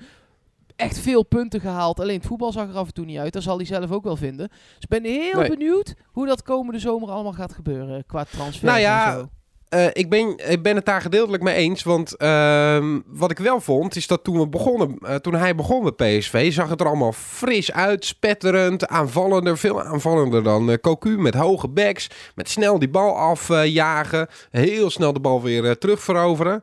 [0.77, 2.01] echt veel punten gehaald.
[2.01, 3.33] Alleen het voetbal zag er af en toe niet uit.
[3.33, 4.49] Dat zal hij zelf ook wel vinden.
[4.49, 5.49] Dus ik ben heel Nee.
[5.49, 9.29] benieuwd hoe dat komende zomer allemaal gaat gebeuren qua transfer Nou ja, en zo.
[9.69, 11.83] Eh, ik, ben, ik ben het daar gedeeltelijk mee eens.
[11.83, 15.85] Want ehm, wat ik wel vond, is dat toen, we begonnen, eh, toen hij begon
[15.85, 21.19] met PSV, zag het er allemaal fris uit, spetterend, aanvallender, veel aanvallender dan eh Cocu,
[21.19, 26.63] met hoge backs, met snel die bal afjagen, heel snel de bal weer terugveroveren.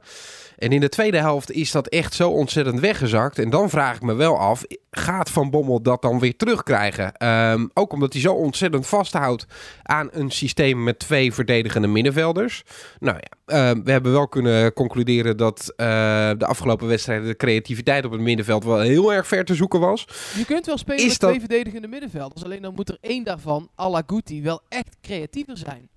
[0.57, 3.39] En in de tweede helft is dat echt zo ontzettend weggezakt.
[3.39, 7.13] En dan vraag ik me wel af, gaat Van Bommel dat dan weer terugkrijgen?
[7.13, 9.45] Ehm, ook omdat hij zo ontzettend vasthoudt
[9.83, 12.63] aan een systeem met twee verdedigende middenvelders.
[12.99, 15.85] Nou ja, eh, we hebben wel kunnen concluderen dat eh,
[16.37, 20.07] de afgelopen wedstrijden de creativiteit op het middenveld wel heel erg ver te zoeken was.
[20.37, 22.43] Je kunt wel spelen Is met dat- twee verdedigende middenvelders.
[22.43, 25.89] Alleen dan moet er één daarvan, à la Guti, wel echt creatiever zijn.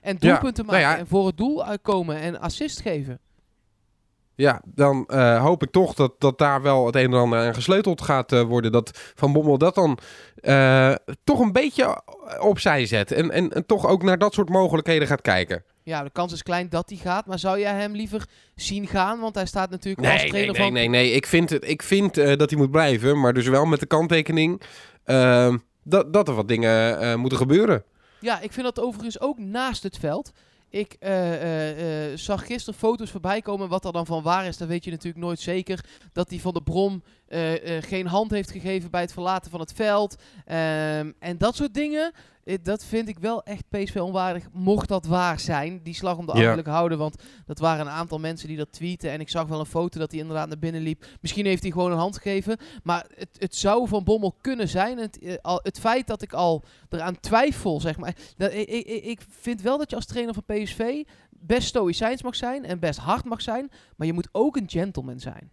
[0.00, 0.98] En doelpunten nou maken ja.
[0.98, 3.18] en voor het doel uitkomen en assist geven.
[4.36, 7.54] Ja, dan eh, hoop ik toch dat, dat daar wel het een en ander aan
[7.54, 8.72] gesleuteld gaat eh, worden.
[8.72, 9.98] Dat Van Bommel dat dan
[10.36, 10.94] eh,
[11.24, 12.02] toch een beetje
[12.40, 13.12] opzij zet.
[13.12, 15.64] En, en, en toch ook naar dat soort mogelijkheden gaat kijken.
[15.82, 17.26] Ja, de kans is klein dat hij gaat.
[17.26, 19.20] Maar zou jij hem liever zien gaan?
[19.20, 20.72] Want hij staat natuurlijk als Nee, nee, trainer nee, van...
[20.72, 21.10] nee, nee.
[21.10, 23.20] Ik vind, het, ik vind dat hij moet blijven.
[23.20, 24.62] Maar dus wel met de kanttekening
[25.82, 27.84] dat, dat er wat dingen moeten gebeuren.
[28.20, 30.32] Ja, ik vind dat overigens ook naast het veld.
[30.68, 33.68] Ik eh, eh, eh, zag gisteren foto's voorbij komen.
[33.68, 35.84] Wat er dan van waar is, dat weet je natuurlijk nooit zeker.
[36.12, 39.60] Dat die van de Brom eh, eh, geen hand heeft gegeven bij het verlaten van
[39.60, 40.16] het veld.
[40.44, 42.12] Ehm, en dat soort dingen,
[42.44, 44.48] eh, dat vind ik wel echt PSV onwaardig.
[44.52, 46.62] Mocht dat waar zijn, die slag om de Ja.
[46.62, 46.98] houden.
[46.98, 49.10] Want dat waren een aantal mensen die dat tweeten.
[49.10, 51.06] En ik zag wel een foto dat hij inderdaad naar binnen liep.
[51.20, 52.56] Misschien heeft hij gewoon een hand gegeven.
[52.82, 54.98] Maar het, het zou van Bommel kunnen zijn.
[54.98, 58.16] Het, al, het feit dat ik al eraan twijfel, zeg maar.
[58.36, 62.36] Dat, ik, ik, ik vind wel dat je als trainer van PSV best stoïcijns mag
[62.36, 62.64] zijn.
[62.64, 63.70] En best hard mag zijn.
[63.96, 65.50] Maar je moet ook een gentleman zijn.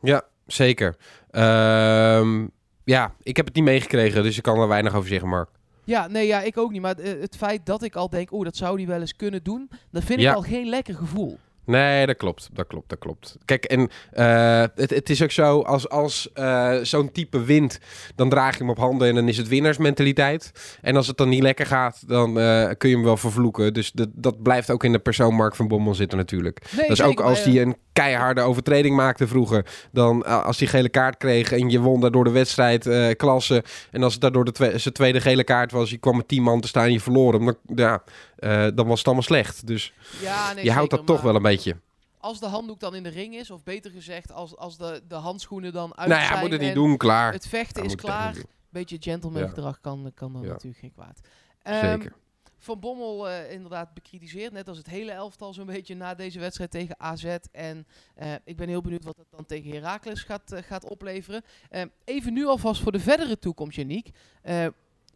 [0.00, 0.96] Ja, zeker.
[1.30, 2.46] Ehm,
[2.84, 5.48] ja, ik heb het niet meegekregen, dus ik kan er weinig over zeggen, Mark.
[5.84, 6.80] Ja, nee, ja, ik ook niet.
[6.82, 9.42] Maar eh, het feit dat ik al denk, oeh, dat zou hij wel eens kunnen
[9.42, 10.30] doen, dat vind Ja.
[10.30, 11.38] ik al geen lekker gevoel.
[11.64, 12.48] Nee, dat klopt.
[12.52, 13.36] Dat klopt, dat klopt.
[13.44, 17.78] Kijk, en eh, het, het is ook zo, als, als eh, zo'n type wint,
[18.14, 20.52] dan draag je hem op handen en dan is het winnaarsmentaliteit.
[20.80, 22.34] En als het dan niet lekker gaat, dan
[22.78, 23.74] kun je hem wel vervloeken.
[23.74, 26.60] Dus dat, dat blijft ook in de persoon Mark van Bommel zitten natuurlijk.
[26.76, 29.66] Nee, dat is ook als hij een keiharde overtreding maakte vroeger.
[29.90, 33.64] Dan eh, als hij gele kaart kreeg en je won daardoor de wedstrijd eh, klasse.
[33.90, 36.42] En als het daardoor de twe- zijn tweede gele kaart was, je kwam met tien
[36.42, 37.44] man te staan en je verloor hem.
[37.44, 38.02] Dan, ja,
[38.36, 39.66] eh, dan was het allemaal slecht.
[39.66, 41.76] Dus ja, nee, je houdt dat toch wel een beetje.
[42.18, 45.14] Als de handdoek dan in de ring is, of beter gezegd, als, als de, de
[45.14, 47.32] handschoenen dan uit Nou ja, zijn moet het niet en doen, klaar.
[47.32, 48.44] het vechten is klaar, doen.
[48.70, 49.48] beetje gentleman Ja.
[49.48, 50.48] gedrag kan, kan dan Ja.
[50.48, 51.20] natuurlijk geen kwaad.
[51.62, 52.12] Ehm, Zeker.
[52.62, 56.70] Van Bommel eh, inderdaad bekritiseerd, net als het hele elftal zo'n beetje na deze wedstrijd
[56.70, 57.36] tegen AZ.
[57.52, 61.42] En eh, ik ben heel benieuwd wat het dan tegen Heracles gaat, eh, gaat opleveren.
[61.70, 64.10] Eh, even nu alvast voor de verdere toekomst, Janiek.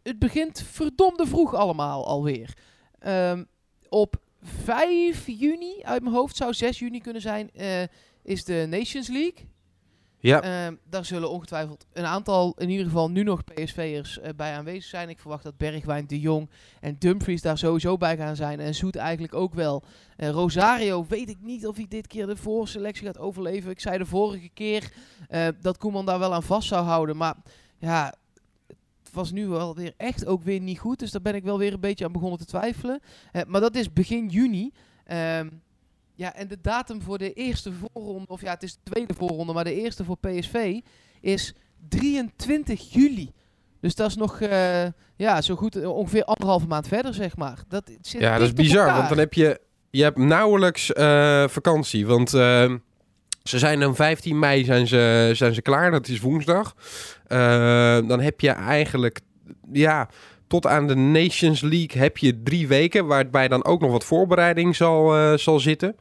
[0.03, 2.57] Het begint verdomde vroeg allemaal alweer.
[2.99, 3.43] Ehm,
[3.89, 7.51] op 5 juni, uit mijn hoofd, zou 6 juni kunnen zijn,
[8.21, 9.47] is de Nations League.
[10.27, 14.53] Ja, Ehm, daar zullen ongetwijfeld een aantal, in ieder geval nu nog PSV'ers eh, bij
[14.53, 15.09] aanwezig zijn.
[15.09, 16.49] Ik verwacht dat Bergwijn, De Jong
[16.81, 18.59] en Dumfries daar sowieso bij gaan zijn.
[18.59, 19.83] En Zoet eigenlijk ook wel.
[20.17, 23.71] Eh, Rosario weet ik niet of hij dit keer de voorselectie gaat overleven.
[23.71, 24.91] Ik zei de vorige keer
[25.27, 27.17] eh, dat Koeman daar wel aan vast zou houden.
[27.17, 27.35] Maar
[27.77, 28.13] ja,
[28.67, 30.99] het was nu wel weer echt ook weer niet goed.
[30.99, 33.01] Dus daar ben ik wel weer een beetje aan begonnen te twijfelen.
[33.47, 34.71] Maar dat is begin juni.
[35.03, 35.47] Ehm,
[36.17, 39.53] ja, en de datum voor de eerste voorronde, of ja, het is de tweede voorronde,
[39.53, 40.79] maar de eerste voor PSV
[41.21, 41.53] is
[41.89, 43.31] 23 juli.
[43.81, 47.63] Dus dat is nog, eh, ja, zo goed, eh, ongeveer anderhalve maand verder, zeg maar.
[47.67, 48.95] Dat zit ja dat is bizar, elkaar.
[48.95, 52.07] want dan heb je, je hebt nauwelijks eh, vakantie.
[52.07, 52.73] Want eh,
[53.43, 56.75] ze zijn dan 15 mei zijn ze, zijn ze klaar, dat is woensdag.
[57.27, 57.37] Eh,
[58.07, 59.19] dan heb je eigenlijk,
[59.71, 60.09] ja,
[60.47, 64.75] tot aan de Nations League heb je drie weken, waarbij dan ook nog wat voorbereiding
[64.75, 65.95] zal, eh, zal zitten.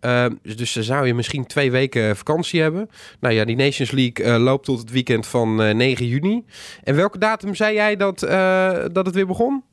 [0.00, 2.88] Eh, dus, dan zou je misschien twee weken vakantie hebben.
[3.20, 6.44] Nou ja, die Nations League eh, loopt tot het weekend van eh, 9 juni.
[6.82, 9.64] En welke datum zei jij dat, eh, dat het weer begon?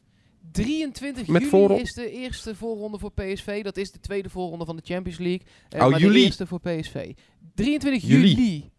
[0.52, 3.64] 23 Met juli voorron- is de eerste voorronde voor PSV.
[3.64, 5.42] Dat is de tweede voorronde van de Champions League.
[5.70, 6.14] Eh, Oh, maar juli.
[6.20, 7.12] de eerste voor PSV.
[7.56, 8.28] 23 Juli.
[8.30, 8.70] juli.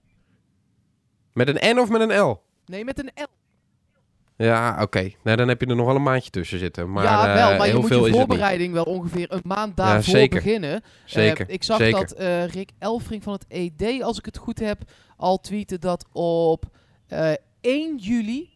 [1.33, 2.42] Met een N of met een L?
[2.66, 3.26] Nee, met een L.
[4.42, 5.11] Ja, oké.
[5.22, 6.92] Nou, dan heb je er nog wel een maandje tussen zitten.
[6.92, 9.72] Maar, ja, eh, wel, maar je heel moet veel je voorbereiding wel ongeveer een maand
[9.76, 10.42] Ja, daarvoor zeker.
[10.42, 10.83] beginnen.
[11.05, 11.48] Zeker.
[11.48, 11.98] Eh, ik zag zeker.
[12.00, 14.78] dat eh, Rick Elfring van het ED, als ik het goed heb,
[15.16, 16.64] al tweette dat op
[17.09, 18.50] eh, 1 juli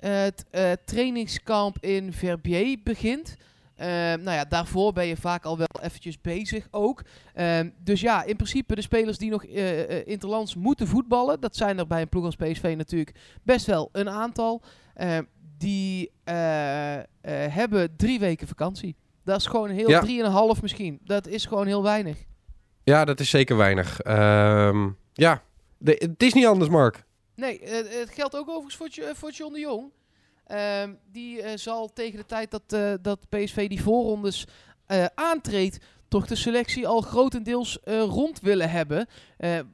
[0.00, 0.44] het
[0.84, 3.36] trainingskamp in Verbier begint.
[3.76, 7.02] Nou ja, daarvoor ben je vaak al wel eventjes bezig ook.
[7.34, 9.44] Ehm, dus ja, in principe de spelers die nog
[10.04, 14.08] interlands moeten voetballen, dat zijn er bij een ploeg als PSV natuurlijk best wel een
[14.08, 14.62] aantal.
[14.98, 15.18] Eh,
[15.58, 17.04] die eh, eh,
[17.54, 18.96] hebben drie weken vakantie.
[19.24, 20.00] Dat is gewoon heel, Ja.
[20.00, 21.00] drieënhalf misschien.
[21.04, 22.18] Dat is gewoon heel weinig.
[22.84, 24.00] Ja, dat is zeker weinig.
[24.00, 25.42] Ehm, ja,
[25.78, 27.04] de, het is niet anders, Mark.
[27.34, 29.92] Nee, het geldt ook overigens voor, voor John de Jong.
[30.46, 34.46] Ehm, die zal tegen de tijd dat, dat PSV die voorrondes
[34.88, 39.06] eh, aantreedt, toch de selectie al grotendeels eh, rond willen hebben.
[39.36, 39.64] Eh, eh,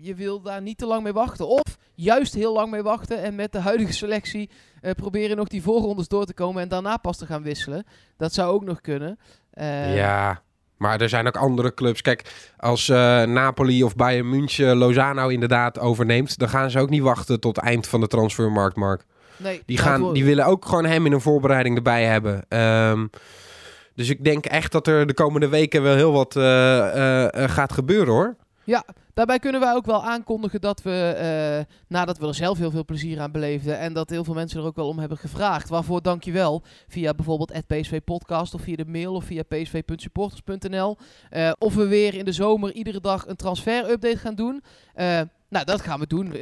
[0.00, 1.48] je wil daar niet te lang mee wachten.
[1.48, 5.62] Of juist heel lang mee wachten en met de huidige selectie eh, proberen nog die
[5.62, 7.84] voorrondes door te komen en daarna pas te gaan wisselen.
[8.16, 9.18] Dat zou ook nog kunnen.
[9.94, 10.42] Ja,
[10.76, 12.02] maar er zijn ook andere clubs.
[12.02, 12.88] Kijk, als
[13.26, 16.38] Napoli of Bayern München Lozano inderdaad overneemt...
[16.38, 19.04] dan gaan ze ook niet wachten tot het eind van de transfermarkt, Mark.
[19.36, 22.44] nee, Die, gaan, die willen ook gewoon hem in een voorbereiding erbij hebben.
[22.48, 23.06] Ehm,
[23.98, 27.50] dus ik denk echt dat er de komende weken wel heel wat eh, eh, eh,
[27.50, 28.36] gaat gebeuren, hoor.
[28.64, 28.84] Ja,
[29.14, 33.20] daarbij kunnen wij ook wel aankondigen dat we, nadat we er zelf heel veel plezier
[33.20, 36.62] aan beleefden en dat heel veel mensen er ook wel om hebben gevraagd, waarvoor dankjewel,
[36.88, 40.96] via bijvoorbeeld het PSV podcast of via de mail of via psv.supporters.nl,
[41.58, 44.62] of we weer in de zomer iedere dag een transfer-update gaan doen.
[45.48, 46.32] Nou, dat gaan we doen.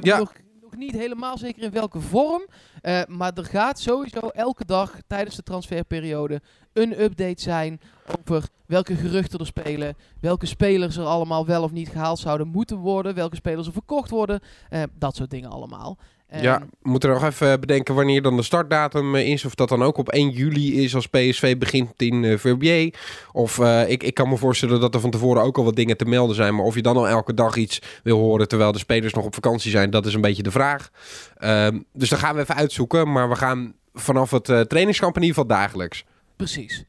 [0.00, 0.18] Ja.
[0.18, 0.32] nog
[0.76, 2.46] niet helemaal zeker in welke vorm,
[2.82, 6.40] eh, maar er gaat sowieso elke dag tijdens de transferperiode
[6.72, 7.80] een update zijn
[8.18, 12.76] over welke geruchten er spelen, welke spelers er allemaal wel of niet gehaald zouden moeten
[12.76, 15.98] worden, welke spelers er verkocht worden, eh, dat soort dingen allemaal.
[16.30, 19.44] Ja, we moeten nog even bedenken wanneer dan de startdatum eh, is.
[19.44, 22.94] Of dat dan ook op 1 juli is als PSV begint in eh Verbier.
[23.32, 25.96] Of eh, ik, ik kan me voorstellen dat er van tevoren ook al wat dingen
[25.96, 26.54] te melden zijn.
[26.54, 29.34] Maar of je dan al elke dag iets wil horen terwijl de spelers nog op
[29.34, 30.90] vakantie zijn, dat is een beetje de vraag.
[31.36, 33.12] Ehm, dus dat gaan we even uitzoeken.
[33.12, 36.04] Maar we gaan vanaf het trainingskamp in ieder geval dagelijks.
[36.36, 36.84] Precies.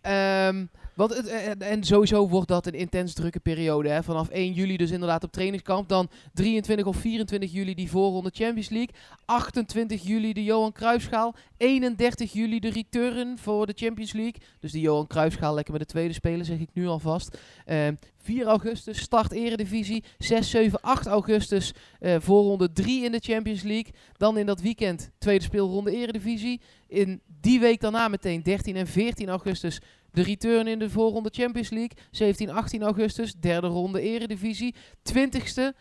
[0.00, 3.88] Ehm, want het, eh, en sowieso wordt dat een intens drukke periode.
[3.88, 4.02] Hè?
[4.02, 5.88] Vanaf 1 juli dus inderdaad op trainingskamp.
[5.88, 8.94] Dan 23 of 24 juli die voorronde Champions League.
[9.24, 11.34] 28 juli de Johan Cruijffschaal.
[11.56, 14.40] 31 juli de return voor de Champions League.
[14.60, 17.38] Dus de Johan Cruijffschaal lekker met de tweede spelen, zeg ik nu alvast.
[17.64, 20.04] Ehm 4 augustus start Eredivisie.
[20.18, 23.92] 6, 7, 8 augustus eh, voorronde 3 in de Champions League.
[24.16, 26.60] Dan in dat weekend tweede speelronde Eredivisie.
[26.88, 29.80] In die week daarna meteen 13 en 14 augustus
[30.12, 31.96] de return in de voorronde Champions League.
[32.10, 34.74] 17, 18 augustus derde ronde Eredivisie.
[35.12, 35.76] 20ste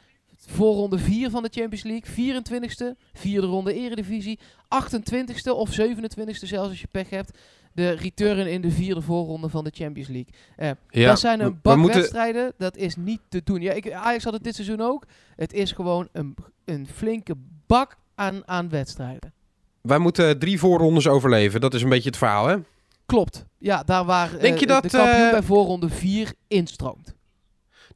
[0.47, 2.41] voorronde 4 van de Champions League.
[2.41, 4.39] 24ste vierde ronde Eredivisie.
[4.85, 7.37] 28ste of 27ste zelfs als je pech hebt.
[7.73, 10.33] De return in de vierde voorronde van de Champions League.
[10.55, 12.53] Eh, Ja, dat zijn een bak moeten- wedstrijden.
[12.57, 13.61] Dat is niet te doen.
[13.61, 15.05] Ja, ik, Ajax had het dit seizoen ook.
[15.35, 17.33] Het is gewoon een, een flinke
[17.67, 19.33] bak aan, aan wedstrijden.
[19.81, 21.61] Wij moeten drie voorrondes overleven.
[21.61, 22.57] Dat is een beetje het verhaal, hè?
[23.11, 23.45] Klopt.
[23.57, 27.15] Ja, daar waar eh, Denk je dat, de kampioen eh, bij voorronde 4 instroomt.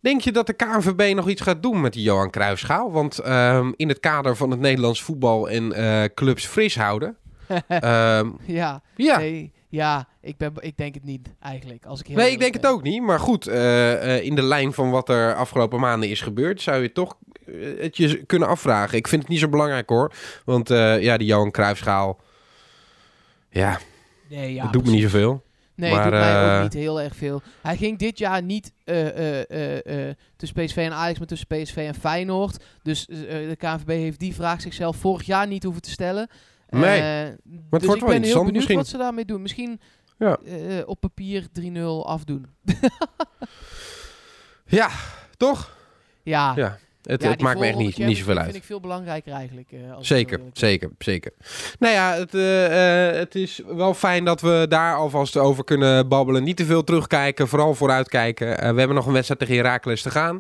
[0.02, 2.92] Denk je dat de KNVB nog iets gaat doen met die Johan Cruijffschaal?
[2.92, 7.18] Want ehm, in het kader van het Nederlands voetbal en eh, clubs fris houden...
[7.68, 11.86] ehm, Ja, ja, nee, ja ik, ben, ik denk het niet eigenlijk.
[11.86, 13.02] Als ik heel nee, ik denk het ook niet.
[13.02, 16.62] Maar goed, eh, eh, in de lijn van wat er afgelopen maanden is gebeurd...
[16.62, 18.98] zou je toch eh, het je kunnen afvragen.
[18.98, 20.14] Ik vind het niet zo belangrijk, hoor.
[20.46, 22.20] Want eh, ja, die Johan Cruijffschaal...
[23.50, 23.80] Ja,
[24.30, 25.44] Nee, ja, dat doet me niet zoveel.
[25.76, 27.42] Nee, Maar, doet mij eh, ook niet heel erg veel.
[27.62, 31.48] Hij ging dit jaar niet eh, eh, eh, eh, tussen PSV en Ajax, maar tussen
[31.48, 32.64] PSV en Feyenoord.
[32.84, 33.18] Dus eh,
[33.50, 36.30] de KNVB heeft die vraag zichzelf vorig jaar niet hoeven te stellen.
[36.70, 38.76] Nee, Eh, het dus wordt ik wel ben heel benieuwd misschien.
[38.76, 39.42] wat ze daarmee doen.
[39.42, 39.80] Misschien
[40.18, 40.38] Ja.
[40.46, 42.46] eh, op papier 3-0 afdoen.
[44.66, 44.90] Ja,
[45.38, 45.78] toch?
[46.24, 48.46] Ja, Ja, het, Ja, het maakt me echt niet, niet zoveel uit.
[48.46, 49.72] vind ik veel belangrijker eigenlijk.
[49.72, 51.32] eh, als Zeker, zeker, zeker.
[51.80, 56.08] Nou ja, het, eh, eh, het is wel fijn dat we daar alvast over kunnen
[56.08, 56.44] babbelen.
[56.44, 58.48] Niet te veel terugkijken, vooral vooruitkijken.
[58.48, 60.40] We hebben nog een wedstrijd tegen Heracles te gaan.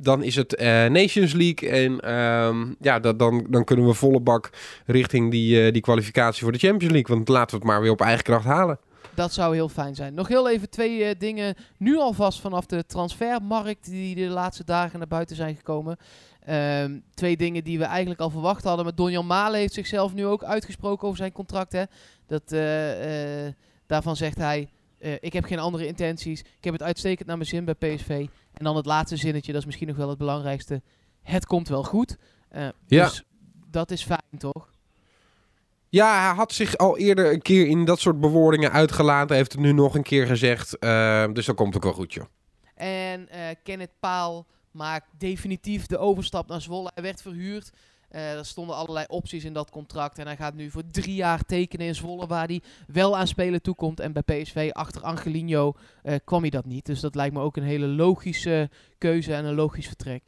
[0.00, 1.70] Dan is het Nations League.
[1.70, 4.50] En ehm, ja, dat, dan, dan kunnen we volle bak
[4.86, 7.16] richting die, die kwalificatie voor de Champions League.
[7.16, 8.78] Want laten we het maar weer op eigen kracht halen.
[9.16, 10.14] Dat zou heel fijn zijn.
[10.14, 11.54] Nog heel even twee eh, dingen.
[11.76, 15.96] Nu alvast vanaf de transfermarkt die de laatste dagen naar buiten zijn gekomen.
[16.44, 18.84] Ehm, twee dingen die we eigenlijk al verwacht hadden.
[18.84, 21.72] Maar Donjan Malen heeft zichzelf nu ook uitgesproken over zijn contract.
[21.72, 21.82] Hè.
[22.26, 23.52] Dat, eh, eh,
[23.86, 24.68] daarvan zegt hij,
[25.20, 26.40] ik heb geen andere intenties.
[26.40, 28.26] Ik heb het uitstekend naar mijn zin bij PSV.
[28.52, 30.82] En dan het laatste zinnetje, dat is misschien nog wel het belangrijkste.
[31.22, 32.16] Het komt wel goed.
[32.50, 32.72] Ja.
[32.86, 33.22] Dus
[33.70, 34.68] dat is fijn, toch?
[35.96, 39.28] Ja, hij had zich al eerder een keer in dat soort bewoordingen uitgelaten.
[39.28, 40.78] Hij heeft het nu nog een keer gezegd.
[40.78, 42.24] Eh, dus dat komt ook wel goed, joh.
[42.74, 46.90] En eh Kenneth Paal maakt definitief de overstap naar Zwolle.
[46.94, 47.70] Hij werd verhuurd.
[48.08, 50.18] Eh, er stonden allerlei opties in dat contract.
[50.18, 53.62] En hij gaat nu voor drie jaar tekenen in Zwolle, waar hij wel aan spelen
[53.62, 54.00] toekomt.
[54.00, 56.86] En bij PSV achter Angelino eh, kwam hij dat niet.
[56.86, 60.22] Dus dat lijkt me ook een hele logische keuze en een logisch vertrek.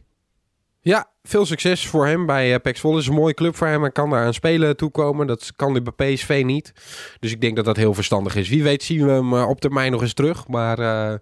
[0.80, 2.98] Ja, veel succes voor hem bij uh, PEC Zwolle.
[2.98, 3.80] Is een mooie club voor hem.
[3.80, 5.26] Hij kan daar aan spelen toekomen.
[5.26, 6.72] Dat kan hij bij PSV niet.
[7.18, 8.48] Dus ik denk dat dat heel verstandig is.
[8.48, 10.48] Wie weet zien we hem eh, op termijn nog eens terug.
[10.48, 11.18] Maar eh,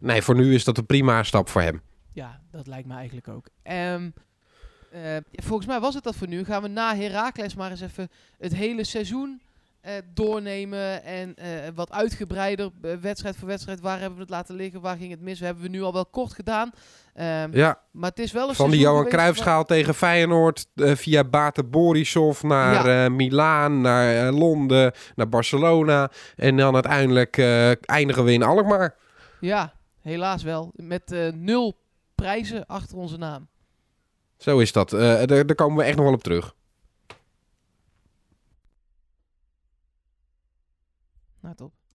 [0.00, 1.82] nee, voor nu is dat een prima stap voor hem.
[2.12, 3.46] Ja, dat lijkt me eigenlijk ook.
[3.62, 3.96] Eh,
[5.30, 6.44] volgens mij was het dat voor nu.
[6.44, 9.40] Gaan we na Heracles maar eens even het hele seizoen
[9.84, 11.02] eh, doornemen.
[11.02, 13.80] En eh, wat uitgebreider, eh, wedstrijd voor wedstrijd.
[13.80, 14.80] Waar hebben we het laten liggen?
[14.80, 15.38] Waar ging het mis?
[15.38, 16.70] We hebben we nu al wel kort gedaan.
[17.14, 20.66] Ehm, Ja, Maar het is wel een van seizoen Johan Cruijffschaal tegen Feyenoord.
[20.74, 23.04] eh, via Bate Borisov naar Ja.
[23.04, 26.10] eh, Milaan, naar eh, Londen, naar Barcelona.
[26.36, 27.38] En dan uiteindelijk
[27.80, 28.96] eindigen we in Alkmaar.
[29.40, 30.72] Ja, helaas wel.
[30.74, 31.80] Met nul
[32.14, 33.48] prijzen achter onze naam.
[34.36, 34.90] Zo is dat.
[34.90, 36.54] Daar, daar komen we echt nog wel op terug.
[41.40, 41.72] Nou, top.